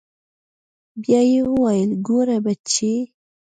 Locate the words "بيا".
1.01-1.21